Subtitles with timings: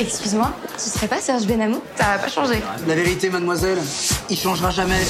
[0.00, 1.80] Excuse-moi, ce serait pas Serge Benamou?
[1.96, 2.62] Ça va pas changé.
[2.86, 3.78] La vérité, mademoiselle,
[4.30, 5.00] il changera jamais.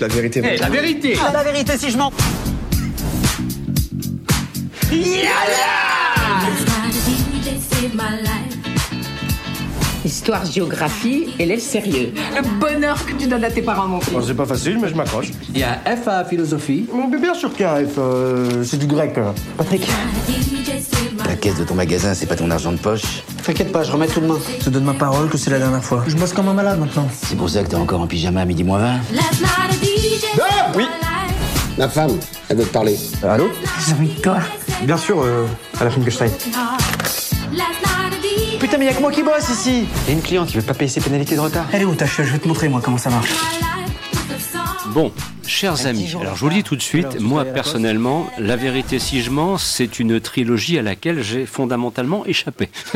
[0.00, 0.42] La vérité.
[0.44, 2.12] Eh, la vérité Ah, la vérité, si je mens.
[4.92, 5.34] Histoire,
[10.50, 12.12] géographie, élève sérieux.
[12.36, 14.14] Le bonheur que tu donnes à tes parents, mon fils.
[14.26, 15.30] c'est pas facile, mais je m'accroche.
[15.54, 16.86] Il y a F à philosophie.
[17.10, 19.18] Mais bien sûr qu'il y a un F, euh, c'est du grec.
[19.56, 19.88] Patrick,
[21.26, 23.22] La caisse de ton magasin, c'est pas ton argent de poche.
[23.44, 24.38] t'inquiète pas, je remets tout demain.
[24.58, 26.04] Je te donne ma parole que c'est la dernière fois.
[26.06, 27.08] Je bosse comme un malade maintenant.
[27.22, 28.90] C'est pour ça que t'es encore en pyjama à midi moins 20
[30.76, 30.86] oui.
[31.78, 32.96] Ma femme, elle veut te parler.
[33.22, 33.48] allô?
[33.86, 34.38] J'ai envie de toi.
[34.82, 35.46] Bien sûr, euh,
[35.80, 36.28] à la Finkelstein.
[38.68, 39.86] Putain, mais y'a que moi qui bosse ici.
[40.06, 41.64] Il y a une cliente qui veut pas payer ses pénalités de retard.
[41.72, 43.30] Elle est où ta cheveux Je vais te montrer, moi, comment ça marche.
[44.98, 45.12] Bon,
[45.46, 49.22] chers amis, alors je vous le dis tout de suite, moi personnellement, La vérité si
[49.22, 52.68] je mens, c'est une trilogie à laquelle j'ai fondamentalement échappé.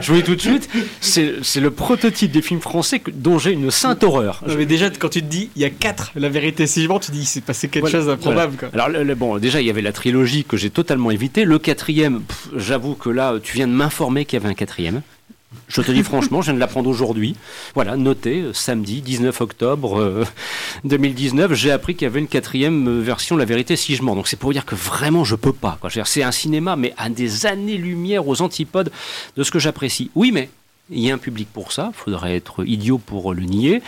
[0.00, 0.70] je vous le dis tout de suite,
[1.02, 4.42] c'est le prototype des films français que- dont j'ai une sainte horreur.
[4.48, 6.88] Non, mais déjà, quand tu te dis, il y a quatre, la vérité, si je
[6.88, 8.72] mens, tu te dis, il s'est passé quelque Voilà, chose d'improbable, voilà.
[8.72, 11.44] Alors le- le- bon, déjà il y avait la trilogie que j'ai totalement évité.
[11.44, 12.22] Le quatrième,
[12.56, 15.02] j'avoue que là, tu viens de m'informer qu'il y avait un quatrième.
[15.68, 17.36] Je te dis franchement, je viens de l'apprendre aujourd'hui.
[17.74, 20.24] Voilà, noté, euh, samedi 19 octobre euh,
[20.84, 24.14] 2019, j'ai appris qu'il y avait une quatrième euh, version La Vérité si je mens.
[24.14, 25.78] Donc c'est pour dire que vraiment je peux pas.
[26.04, 28.90] C'est un cinéma, mais à des années-lumière aux antipodes
[29.36, 30.10] de ce que j'apprécie.
[30.14, 30.50] Oui, mais
[30.92, 33.82] il y a un public pour ça, il faudrait être idiot pour le nier.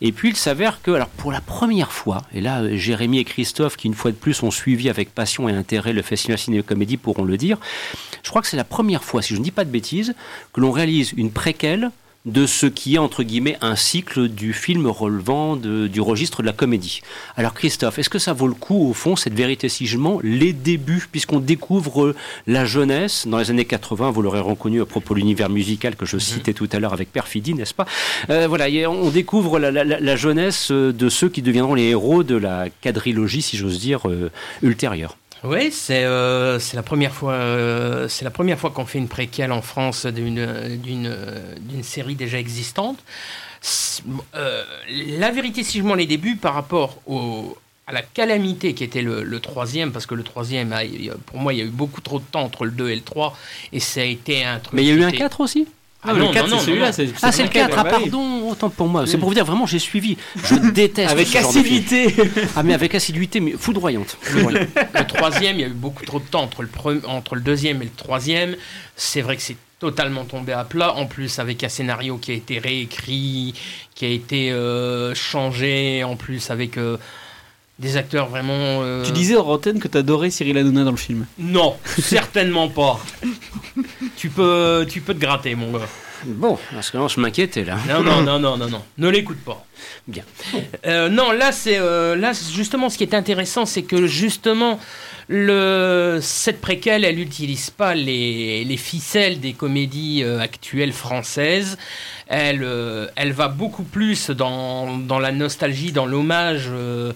[0.00, 3.76] Et puis il s'avère que, alors pour la première fois, et là Jérémy et Christophe,
[3.76, 7.24] qui une fois de plus ont suivi avec passion et intérêt le Festival Ciné-Comédie, pourront
[7.24, 7.58] le dire,
[8.22, 10.14] je crois que c'est la première fois, si je ne dis pas de bêtises,
[10.52, 11.90] que l'on réalise une préquelle
[12.26, 16.46] de ce qui est entre guillemets un cycle du film relevant de- du registre de
[16.46, 17.00] la comédie.
[17.36, 20.20] Alors Christophe, est-ce que ça vaut le coup au fond cette vérité si je mens,
[20.22, 22.14] les débuts puisqu'on découvre
[22.46, 26.04] la jeunesse dans les années 80, vous l'aurez reconnu à propos de l'univers musical que
[26.04, 27.86] je citais tout à l'heure avec perfidie, n'est-ce pas?
[28.28, 32.34] Euh, Voilà, on découvre la, la- la- jeunesse de ceux qui deviendront les héros de
[32.36, 34.30] la quadrilogie, si j'ose dire, euh,
[34.62, 35.16] ultérieure.
[35.42, 39.08] Oui, c'est euh, c'est la première fois, euh, c'est la première fois qu'on fait une
[39.08, 42.98] préquelle en France d'une série déjà existante.
[44.34, 44.64] Euh,
[45.18, 47.56] la vérité, si je m'en les débuts par rapport au
[47.86, 50.82] à la calamité qui était le, le troisième, parce que le troisième, a-
[51.26, 53.00] pour moi, il y a eu beaucoup trop de temps entre le 2 et le
[53.00, 53.36] 3,
[53.72, 54.74] et ça a été un truc.
[54.74, 55.66] Mais il y a eu un était- 4 aussi?
[56.02, 56.90] Ah Non, non, le 4, non, non, c'est celui-là.
[57.22, 59.06] Ah, c'est le 4, ah, bah pardon, autant pour moi.
[59.06, 60.16] C'est pour vous dire, vraiment, j'ai suivi.
[60.44, 61.64] Je déteste Avec ce genre de film.
[61.84, 62.14] assiduité.
[62.56, 64.16] Ah, mais avec assiduité, mais foudroyante.
[64.32, 64.42] Le,
[64.98, 67.42] le troisième, il y a eu beaucoup trop de temps entre le, pre- entre le
[67.42, 68.56] deuxième et le troisième.
[68.96, 70.94] C'est vrai que c'est totalement tombé à plat.
[70.94, 73.54] En plus, avec un scénario qui a été réécrit,
[73.94, 76.02] qui a été euh, changé.
[76.04, 76.96] En plus, avec euh,
[77.80, 78.52] des acteurs vraiment.
[78.82, 81.26] euh, Tu disais hors antenne que t'adorais Cyril Hanouna dans le film.
[81.38, 83.00] Non, certainement pas.
[84.16, 85.88] tu, peux, tu peux te gratter, mon gars.
[86.26, 87.78] Bon, parce que là, je m'inquiétais, là.
[87.88, 88.82] Non, non, non, non, non, non.
[88.98, 89.64] Ne l'écoute pas.
[90.06, 90.22] Bien.
[90.86, 94.78] Euh, non, là, c'est euh, là justement ce qui est intéressant, c'est que justement
[95.28, 101.78] le cette préquelle, elle n'utilise pas les, les ficelles des comédies euh, actuelles françaises.
[102.26, 107.12] Elle, euh, elle va beaucoup plus dans, dans la nostalgie, dans l'hommage euh,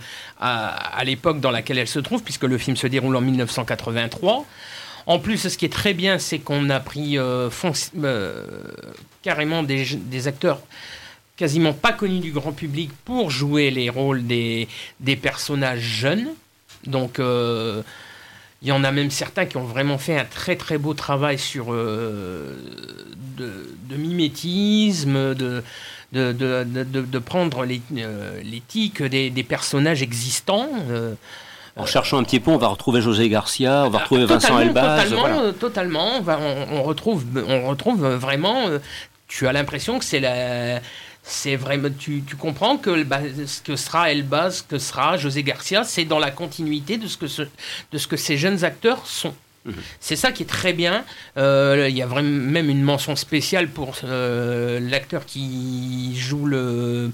[0.46, 4.44] à, l'époque dans laquelle elle se trouve, puisque le film se déroule en 1983.
[5.06, 7.48] En plus, ce qui est très bien, c'est qu'on a pris euh,
[8.02, 8.46] euh,
[9.22, 10.60] carrément des, acteurs
[11.36, 14.68] quasiment pas connus du grand public pour jouer les rôles des,
[15.00, 16.28] des personnages jeunes.
[16.86, 17.82] Donc, euh,
[18.64, 21.38] il y en a même certains qui ont vraiment fait un très très beau travail
[21.38, 22.56] sur euh,
[23.36, 23.52] de,
[23.90, 25.62] de mimétisme, de,
[26.12, 30.68] de, prendre les, euh, tics des, des personnages existants.
[30.90, 31.14] euh,
[31.76, 35.04] En cherchant un petit peu, on va retrouver José Garcia, on va retrouver Vincent Elbaz.
[35.10, 35.52] Totalement, voilà.
[35.52, 36.16] totalement.
[36.18, 38.68] On, va- on- on retrouve, on retrouve vraiment.
[38.68, 38.78] euh,
[39.28, 40.80] tu as l'impression que c'est la.
[41.26, 45.42] C'est vraiment, tu, tu comprends que bah, ce que sera Elbaz, ce que sera José
[45.42, 47.42] Garcia, c'est dans la continuité de ce que, ce-
[47.92, 49.34] de ce que ces jeunes acteurs sont.
[49.64, 49.72] Mhm.
[50.00, 51.02] C'est ça qui est très bien.
[51.38, 57.10] Euh, Il y a vraiment même une mention spéciale pour euh, l'acteur qui joue le,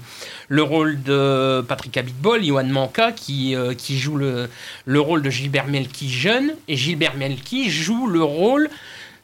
[0.49, 4.49] le rôle de Patrick Abitbol, Yohan Manka, qui, euh, qui joue le,
[4.85, 8.69] le rôle de Gilbert Melki jeune, et Gilbert Melki joue le rôle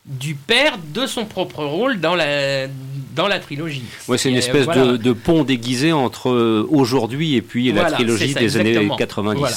[0.07, 2.67] du père de son propre rôle dans la,
[3.13, 3.83] dans la trilogie.
[4.07, 4.85] Ouais, c'est une Et, espèce voilà.
[4.85, 8.95] de, de pont déguisé entre euh, aujourd'hui et puis la trilogie ça, des années exactement.
[8.95, 9.39] 90.
[9.39, 9.55] Voilà.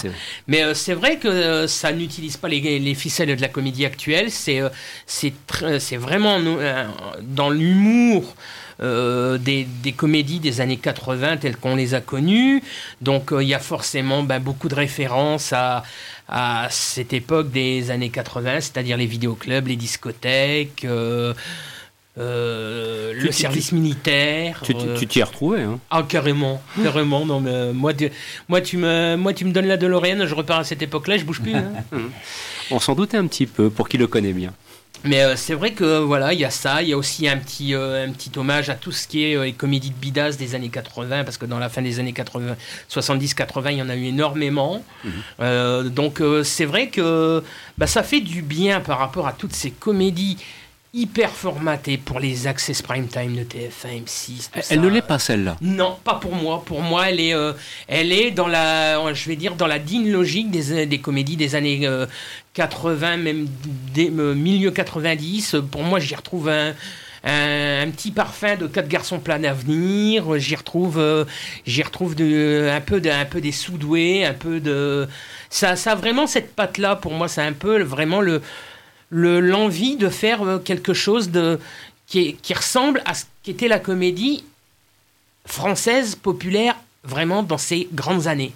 [0.49, 3.85] Mais euh, c'est vrai que euh, ça n'utilise pas les, les ficelles de la comédie
[3.85, 4.31] actuelle.
[4.31, 4.70] C'est euh,
[5.06, 6.85] c'est vraiment euh,
[7.23, 8.35] dans l'humour.
[8.82, 12.62] Euh, des, des comédies des années 80 telles qu'on les a connues.
[13.00, 15.82] Donc euh, il y a forcément ben, beaucoup de références à,
[16.29, 20.85] à cette époque des années 80, c'est-à-dire les vidéoclubs, les discothèques.
[20.85, 21.35] euh,
[22.17, 22.21] Tu-
[23.23, 24.61] le tu- service militaire.
[24.65, 24.75] Tu
[25.06, 27.25] t'y es retrouvé, hein Ah carrément, carrément.
[27.25, 28.11] Non mais moi, tu,
[28.49, 31.25] moi tu me, moi tu me donnes la DeLorean, je repars à cette époque-là, je
[31.25, 31.55] bouge plus.
[31.55, 31.73] hein.
[32.71, 34.53] On s'en doutait un petit peu, pour qui le connaît bien.
[35.05, 37.38] Mais euh, c'est vrai que voilà, il y a ça, il y a aussi un
[37.38, 40.32] petit, euh, un petit hommage à tout ce qui est euh, les comédies de bidas
[40.32, 42.56] des années 80, parce que dans la fin des années 80,
[42.91, 44.85] 70-80, il y en a eu énormément.
[45.41, 47.43] Euh, donc c'est vrai que
[47.79, 50.37] bah, ça fait du bien par rapport à toutes ces comédies
[50.92, 54.50] hyper formatées pour les access prime time de TF1, M6.
[54.50, 55.56] tout Elle, ne l'est pas celle-là.
[55.60, 56.64] Non, pas pour moi.
[56.64, 57.52] Pour moi, elle est, euh,
[57.87, 61.54] elle est dans la, je vais dire, dans la digne logique des, des comédies des
[61.54, 62.06] années euh,
[62.54, 63.46] 80, même
[63.94, 65.56] des, euh, milieu 90.
[65.70, 66.75] Pour moi, j'y retrouve un,
[67.22, 70.38] un, un petit parfum de quatre garçons plein d'avenir.
[70.38, 71.25] J'y retrouve, euh,
[71.66, 75.08] j'y retrouve de, un peu, de, un peu des soudoués, un peu de,
[75.50, 76.96] ça, ça a vraiment cette patte là.
[76.96, 78.42] Pour moi, c'est un peu vraiment le,
[79.11, 81.59] le- l'envie de faire euh, quelque chose de
[82.07, 84.45] qui, qui ressemble à ce qu'était la comédie
[85.47, 88.53] française populaire vraiment dans ces grandes années.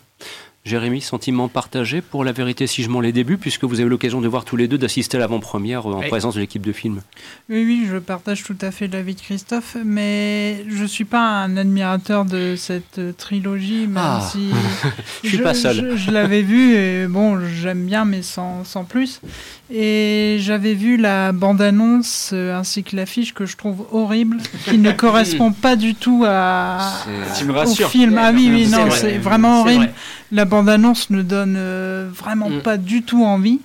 [0.66, 4.22] Jérémy, sentiment partagé pour la vérité si je m'en les débuts, puisque vous avez l'occasion
[4.22, 6.08] de voir tous les deux, d'assister à l'avant-première euh, en Oui.
[6.08, 7.02] présence de l'équipe de film.
[7.50, 11.58] Oui, oui, je partage tout à fait l'avis de Christophe, mais je suis pas un
[11.58, 14.26] admirateur de cette euh, trilogie, même Ah.
[14.32, 14.48] si
[15.22, 15.90] Je suis pas seul.
[15.92, 19.20] Je, je l'avais vu et bon, j'aime bien, mais sans, sans plus.
[19.70, 24.92] Et j'avais vu la bande-annonce euh, ainsi que l'affiche que je trouve horrible, qui ne
[24.96, 26.90] correspond pas du tout à,
[27.66, 28.16] au film.
[28.18, 29.92] Ah oui, oui, non, c'est vraiment C'est horrible.
[30.34, 32.60] La bande-annonce ne donne euh, vraiment Mm.
[32.60, 33.60] pas du tout envie.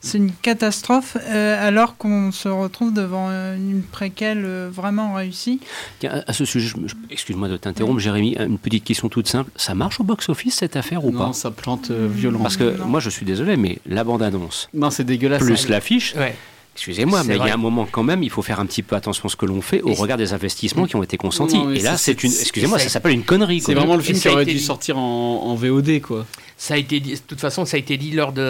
[0.00, 5.60] C'est une catastrophe, euh, alors qu'on se retrouve devant euh, une préquelle euh, vraiment réussie.
[6.00, 6.72] Tiens, à ce sujet,
[7.10, 9.50] excuse-moi de t'interrompre, Jérémy, une petite question toute simple.
[9.56, 11.32] Ça marche au box-office cette affaire ou Non, pas?
[11.32, 12.40] ça plante euh, violent.
[12.40, 12.86] Parce que Non.
[12.86, 15.42] moi, je suis désolé, mais la bande-annonce, Non, c'est dégueulasse.
[15.42, 16.34] plus l'affiche, Ouais.
[16.78, 18.94] Excusez-moi, mais il y a un moment quand même, il faut faire un petit peu
[18.96, 21.56] attention à ce que l'on fait au Et regard des investissements qui ont été consentis.
[21.58, 22.30] Non, Et là, c'est une.
[22.30, 23.60] Excusez-moi, ça- s'appelle une connerie.
[23.60, 24.60] C'est vraiment le film qui a aurait dû dit.
[24.60, 26.24] sortir en, en VOD, quoi.
[26.60, 28.42] Ça a été dit, de toute façon, ça a été dit lors de,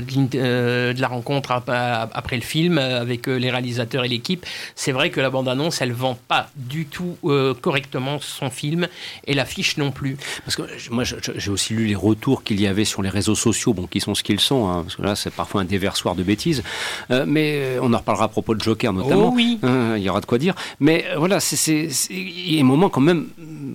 [0.00, 1.68] de, euh, de la rencontre ap-
[2.14, 4.46] après le film euh, avec euh, les réalisateurs et l'équipe.
[4.76, 8.86] C'est vrai que la bande-annonce, elle vend pas du tout euh, correctement son film
[9.26, 10.16] et l'affiche non plus.
[10.44, 13.74] Parce que moi, j'ai aussi lu les retours qu'il y avait sur les réseaux sociaux,
[13.74, 16.22] bon, qui sont ce qu'ils sont, hein, parce que là, c'est parfois un déversoir de
[16.22, 16.62] bêtises.
[17.10, 19.28] Euh, mais euh, on en reparlera à propos de Joker notamment.
[19.28, 19.58] Oh oui.
[19.62, 20.54] Hein, Il y aura de quoi dire.
[20.80, 23.26] Mais euh, voilà, c'est- c'est- c'est- il y a un moment quand même,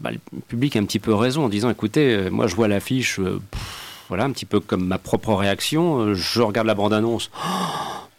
[0.01, 2.67] bah, le public a un petit peu raison en disant, écoutez, euh, moi, je vois
[2.67, 3.17] l'affiche.
[3.17, 3.61] pff,
[4.09, 6.13] voilà, un petit peu comme ma propre réaction.
[6.15, 7.29] Je regarde la bande-annonce.
[7.37, 7.47] Oh,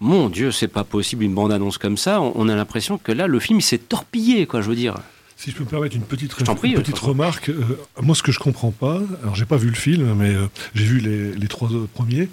[0.00, 2.20] mon Dieu, c'est pas possible une bande-annonce comme ça.
[2.20, 4.94] On, a l'impression que là, le film, il s'est torpillé, quoi, je veux dire.
[5.36, 7.60] Si je peux me permettre une petite, prie, une petite remarque, euh,
[8.00, 10.84] moi ce que je comprends pas, alors j'ai pas vu le film, mais euh, j'ai
[10.84, 12.28] vu les, les trois premiers,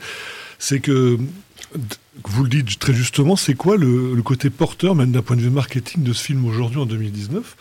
[0.60, 1.18] c'est que,
[2.26, 5.50] vous le dites très justement, c'est quoi le, côté porteur, même d'un point de vue
[5.50, 7.56] marketing, de ce film aujourd'hui en 2019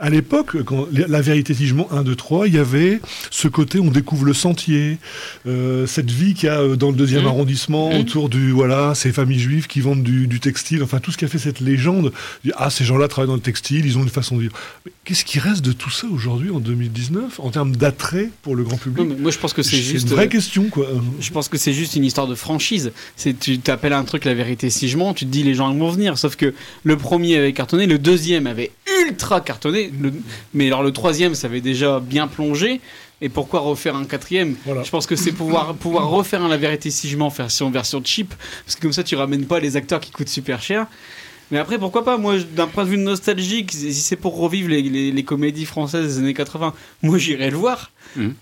[0.00, 3.00] à l'époque, quand la vérité Tigement 1, 2, 3, il y avait
[3.30, 4.98] ce côté, on découvre le sentier,
[5.46, 7.26] euh, cette vie qu'il y a euh, dans le deuxième Mmh.
[7.26, 8.00] arrondissement, Mmh.
[8.00, 11.24] autour du, voilà, ces familles juives qui vendent du, du textile, enfin tout ce qui
[11.24, 12.12] a fait cette légende.
[12.56, 14.56] Ah, ces gens-là travaillent dans le textile, ils ont une façon de vivre.
[15.04, 18.76] Qu'est-ce qui reste de tout ça aujourd'hui, en 2019, en termes d'attrait pour le grand
[18.76, 19.04] public?
[19.06, 20.08] Non, moi, je pense que c'est C'est juste.
[20.08, 20.86] une vraie euh, question, quoi.
[21.20, 22.92] Je pense que c'est juste une histoire de franchise.
[23.16, 26.16] C'est tu t'appelles un truc la vérité mens, tu te dis les gens vont venir.
[26.18, 26.54] Sauf que
[26.84, 28.70] le premier avait cartonné, le deuxième avait
[29.10, 30.12] ultra cartonné, le-
[30.54, 32.80] mais alors le troisième ça avait déjà bien plongé.
[33.22, 34.56] Et pourquoi refaire un quatrième?
[34.64, 34.82] Voilà.
[34.82, 38.32] Je pense que c'est pouvoir pouvoir refaire un la vérité si je version version cheap,
[38.64, 40.86] parce que comme ça tu ramènes pas les acteurs qui coûtent super cher.
[41.50, 42.16] Mais après, pourquoi pas?
[42.16, 46.16] Moi, d'un point de vue nostalgique, si c'est pour revivre les, les- les comédies françaises
[46.16, 47.90] des années 80, moi j'irais le voir.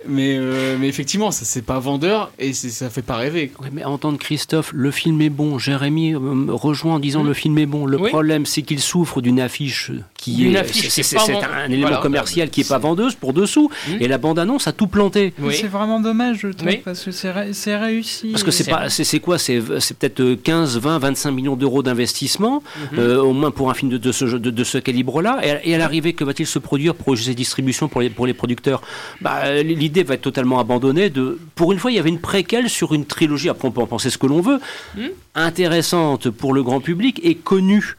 [0.07, 3.53] Mais, euh, mais effectivement, ça c'est pas vendeur et ça fait pas rêver.
[3.61, 5.59] Ouais, mais entendre Christophe, le film est bon.
[5.59, 7.85] Jérémy euh, me rejoint en disant le film est bon.
[7.85, 8.09] Le Oui.
[8.09, 11.97] problème, c'est qu'il souffre d'une affiche qui D'une est, affiche c'est, un élément Voilà.
[11.99, 13.71] commercial qui est pas vendeuse pour dessous.
[13.89, 13.93] Mm.
[14.01, 15.35] Et la bande-annonce a tout planté.
[15.39, 15.55] Oui.
[15.61, 16.81] C'est vraiment dommage, je trouve, Oui.
[16.83, 18.29] parce que c'est ré- c'est réussi.
[18.31, 18.71] Parce que c'est C'est
[19.19, 19.39] pas, quoi?
[19.39, 22.63] C'est, peut-être euh, 15, 20, 25 millions d'euros d'investissement,
[22.93, 22.98] Mhm.
[22.99, 25.41] Euh, au moins pour un film de, de ce, de, de ce calibre-là.
[25.43, 28.27] Et, à- et à l'arrivée, que va-t-il se produire pour ses distributions pour les, pour
[28.27, 28.83] les producteurs?
[29.21, 31.11] Bah, L'idée va être totalement abandonnée.
[31.11, 33.81] De, pour une fois, il y avait une préquelle sur une trilogie, après on peut
[33.81, 34.61] en penser ce que l'on veut,
[34.97, 35.11] Mhm.
[35.35, 37.97] intéressante pour le grand public et connue.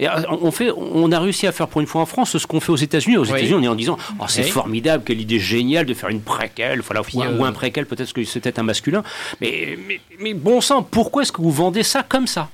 [0.00, 0.12] Et euh,
[0.42, 2.70] on, fait, on a réussi à faire pour une fois en France ce qu'on fait
[2.70, 3.16] aux États-Unis.
[3.16, 3.30] Aux Oui.
[3.30, 4.48] États-Unis, on est en disant oh, c'est Oui.
[4.50, 7.84] formidable, quelle idée géniale de faire une préquelle, voilà, ou, un, euh, ou un préquel,
[7.86, 9.02] peut-être que c'était un masculin.
[9.40, 12.48] Mais, mais, mais bon sang, pourquoi est-ce que vous vendez ça comme ça?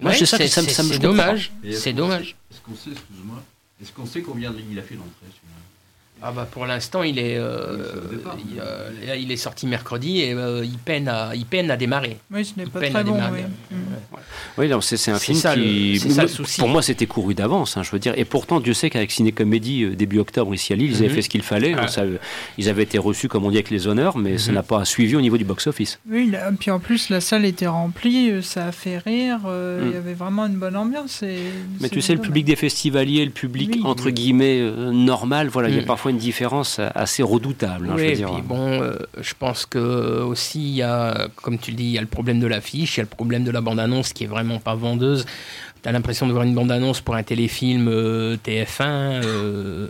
[0.00, 1.52] Moi, Ouais, c'est ça me- me- dommage.
[1.72, 2.26] C'est qu'on dommage.
[2.26, 3.42] sait- Est-ce qu'on sait, excuse-moi,
[3.82, 4.94] est-ce qu'on sait combien il a fait
[5.30, 5.54] celui-là?
[6.22, 7.76] Ah bah pour l'instant il est euh,
[8.38, 12.16] il, euh, il est sorti mercredi et euh, il peine à il peine à démarrer.
[12.32, 13.12] Oui, ce n'est pas peine très à bon.
[13.12, 13.44] démarrer.
[13.70, 13.76] oui.
[13.76, 13.80] Mm.
[14.58, 17.76] Oui, non, c'est c'est un film ça qui, ça le pour moi, c'était couru d'avance.
[17.76, 20.76] hein, je veux dire, et pourtant, Dieu sait qu'avec Ciné Comédie début octobre ici à
[20.76, 21.14] Lille, ils avaient Mhm.
[21.14, 21.74] fait ce qu'il fallait.
[21.76, 21.82] Ah.
[21.84, 22.02] hein, ça,
[22.56, 24.54] ils avaient été reçus, comme on dit, avec les honneurs, mais ça Mhm.
[24.54, 25.98] n'a pas suivi au niveau du box-office.
[26.10, 29.88] Oui, là- puis en plus la salle était remplie, ça a fait rire, euh, il
[29.90, 29.92] Mm.
[29.92, 31.22] y avait vraiment une bonne ambiance.
[31.22, 31.38] et
[31.80, 33.80] Mais tu sais, le public des festivaliers, le public Oui.
[33.84, 35.86] entre guillemets euh, normal, voilà, il y a Mhm.
[36.06, 37.88] Parfois une différence euh, assez redoutable.
[37.88, 38.30] hein, je Oui, veux et dire.
[38.32, 41.90] puis bon, euh, je pense que aussi il y a, comme tu le dis, il
[41.92, 44.24] y a le problème de l'affiche, il y a le problème de la bande-annonce qui
[44.24, 45.26] est vraiment pas vendeuse.
[45.82, 48.82] Tu as l'impression de voir une bande-annonce pour un téléfilm euh, TF1.
[49.24, 49.88] euh,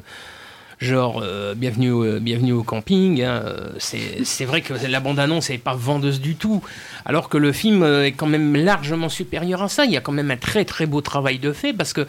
[0.78, 3.22] Genre, euh, bienvenue, au, bienvenue au camping.
[3.22, 6.62] hein, euh, C'est c'est vrai que la bande-annonce n'est pas vendeuse du tout.
[7.06, 9.86] Alors que le film euh, est quand même largement supérieur à ça.
[9.86, 12.06] Il y a quand même un très très beau travail de fait parce que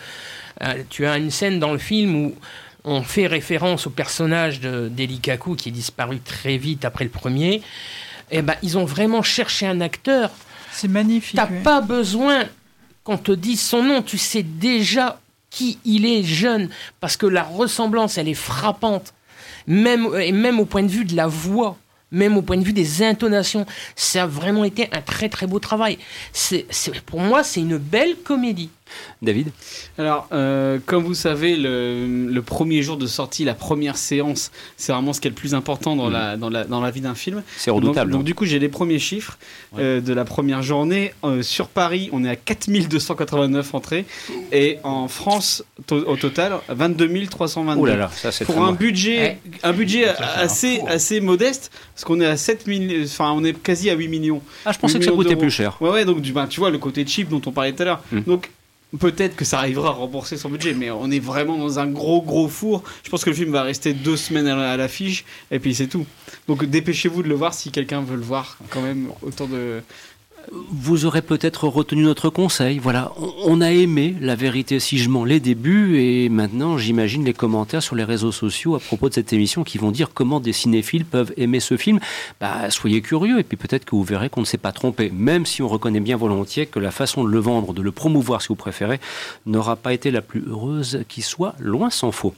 [0.63, 2.35] euh, tu as une scène dans le film où
[2.87, 7.09] on fait référence au personnage de d'Eli Kaku qui est disparu très vite après le
[7.09, 7.61] premier.
[8.31, 10.31] Et ben, ils ont vraiment cherché un acteur.
[10.71, 11.35] C'est magnifique.
[11.35, 11.61] T'as oui.
[11.63, 12.45] pas besoin
[13.03, 14.01] qu'on te dise son nom.
[14.01, 19.13] Tu sais déjà qui il est jeune parce que la ressemblance, elle est frappante.
[19.67, 21.77] Même, et même au point de vue de la voix,
[22.11, 23.65] même au point de vue des intonations,
[23.97, 25.97] ça a vraiment été un très très beau travail.
[26.31, 28.69] C'est, c'est- pour moi, c'est une belle comédie.
[29.21, 29.47] David
[29.97, 34.91] Alors, euh, comme vous savez, le, le premier jour de sortie, la première séance, c'est
[34.91, 36.13] vraiment ce qui est le plus important dans, Mhm.
[36.13, 37.43] la, dans, la, dans la vie d'un film.
[37.57, 38.11] C'est redoutable.
[38.11, 39.37] Donc, donc, du coup, j'ai les premiers chiffres
[39.77, 41.13] euh, de la première journée.
[41.23, 44.05] Euh, sur Paris, on est à 4289 entrées.
[44.51, 47.81] Et en France, to- au total, 22 322.
[47.81, 52.19] Oh là là, ça c'est Pour un budget, un budget assez, assez modeste, parce qu'on
[52.21, 54.41] est à 7 000, enfin, on est quasi à 8 millions.
[54.65, 55.77] Ah, je pensais que ça coûtait plus cher.
[55.81, 57.85] Ouais, ouais, donc du, bah, tu vois le côté cheap dont on parlait tout à
[57.85, 58.03] l'heure.
[58.11, 58.21] Mm.
[58.27, 58.49] Donc
[58.99, 62.21] peut-être que ça arrivera à rembourser son budget, mais on est vraiment dans un gros
[62.21, 62.83] gros four.
[63.03, 65.73] Je pense que le film va rester deux semaines à la- à l'affiche, et puis
[65.75, 66.05] c'est tout.
[66.47, 69.81] Donc dépêchez-vous de le voir si quelqu'un veut le voir, quand même, autant de.
[70.51, 72.79] Vous aurez peut-être retenu notre conseil.
[72.79, 73.11] Voilà,
[73.45, 77.83] on, a aimé la vérité si je mens les débuts et maintenant j'imagine les commentaires
[77.83, 81.05] sur les réseaux sociaux à propos de cette émission qui vont dire comment des cinéphiles
[81.05, 81.99] peuvent aimer ce film.
[82.39, 85.45] Bah, soyez curieux et puis peut-être que vous verrez qu'on ne s'est pas trompé, même
[85.45, 88.49] si on reconnaît bien volontiers que la façon de le vendre, de le promouvoir si
[88.49, 88.99] vous préférez,
[89.45, 92.33] n'aura pas été la plus heureuse qui soit, loin s'en faut.